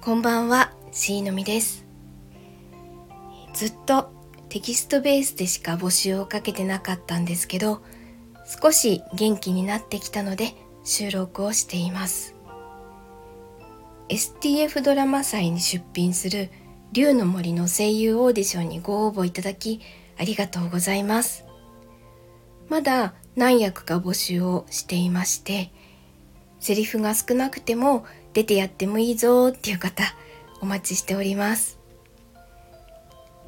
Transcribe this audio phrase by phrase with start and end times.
[0.00, 1.84] こんばんは、しのみです。
[3.52, 4.10] ずっと
[4.48, 7.82] テキストベースでしか募集をかけてなかったんですけど、
[8.62, 12.34] 少し元気になってきたので収録をしています。
[14.08, 16.50] STF ドラマ祭に出品する
[16.92, 19.82] 竜の森の声優オーディションにご応募いただき
[20.18, 21.44] ありがとうございます。
[22.70, 25.70] まだ何役か募集をしていまして、
[26.58, 30.02] セリフが少なくても出てやってもいいぞっていう方
[30.60, 31.78] お待ちしております。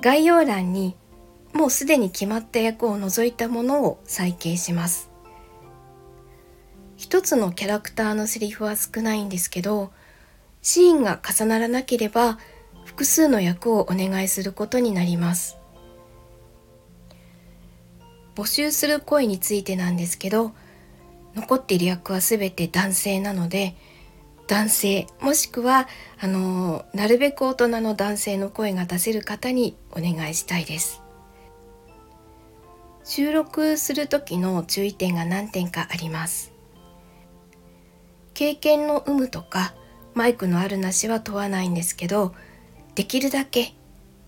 [0.00, 0.94] 概要欄に
[1.52, 5.10] もうすでに決まった役を除いたものを再掲します。
[6.96, 9.90] 一つのキャラクターのセリフは少ないんですけど、
[10.62, 12.38] シーンが重ならなければ
[12.84, 15.59] 複数の役をお願いすることになります。
[18.40, 20.52] 募集する声についてなんですけど、
[21.34, 23.76] 残っている役は全て男性なので、
[24.46, 25.86] 男性もしくは
[26.18, 31.02] あのなるべく大人の男性の声が出せる方にお願いしたいです。
[33.04, 36.50] 収録する時の注意点が何点かあります。
[38.32, 39.74] 経験の有無とか
[40.14, 42.34] マイクのあるなしは問わないんですけど
[42.94, 43.74] できるだけ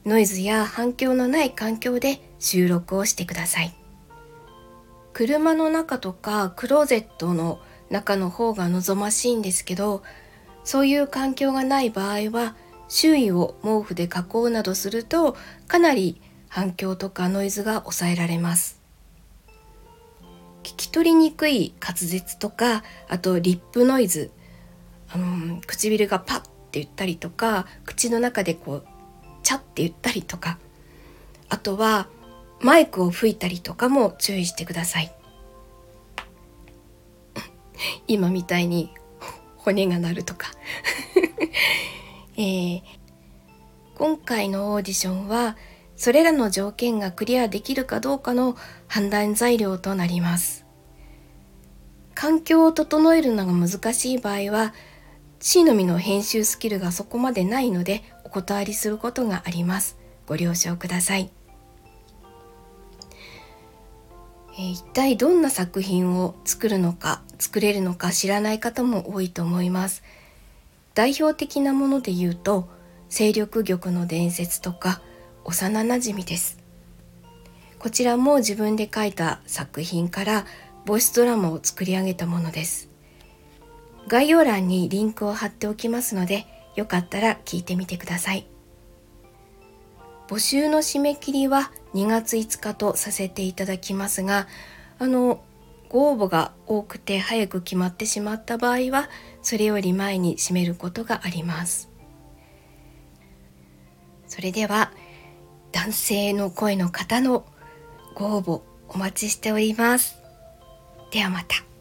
[0.05, 3.82] ノイズや反響のない環境で収録をしてください。
[5.13, 7.61] 車の中とかクローゼットの
[7.91, 10.03] 中の方が望ましいんですけど
[10.65, 12.55] そういう環境がない場合は
[12.89, 18.83] 周囲を毛布で囲うなどするとかなり反響とかノイズが抑えられます。
[20.63, 24.31] 聞き取りにくい滑舌とかあとリップノイズ、
[25.15, 28.87] うん、唇がパッって言ったりとか口の中でこう
[29.43, 30.59] チャって言ったりとか
[31.49, 32.07] あとは
[32.63, 35.13] マイクを吹いたりとかも注意してください。
[38.07, 38.95] 今みたいに
[39.57, 40.49] 骨が鳴るとか、
[42.37, 42.83] えー、
[43.97, 45.57] 今回のオーディションは
[45.97, 48.57] それらの条件がクリアできるかどうかの
[48.87, 50.65] 判断材料となります。
[52.15, 54.75] 環境を整えるのが難しい場合は
[55.41, 59.97] C のみの編集スキルがそこまでないのでお断りすることがあります。
[60.27, 61.33] ご了承ください。
[64.59, 70.03] え一体どんな作品を作るのか作れるのか知らない方も多いと思います。
[70.95, 72.69] 代表的なもので言うと
[73.09, 75.01] 勢力玉の伝説とか
[75.45, 76.59] 幼なじみです。
[77.79, 80.47] こちらも自分で書いた作品から
[80.85, 82.89] ボイスドラマを作り上げたものです。
[84.07, 86.47] 概要欄にリンクを貼っておきますので
[86.77, 88.47] よかったら聞いてみてください。
[90.29, 94.47] 募集の締め切りは2月5日とさせていただきますが
[94.99, 95.43] あの
[95.89, 99.11] ご応募が多くて早く決まってしまった場合は
[99.43, 101.91] それより前に締めることがあります。
[104.27, 104.93] それでは
[105.73, 107.45] 男性の声の方の
[108.15, 110.17] ご応募お待ちしております。
[111.11, 111.72] ではまた。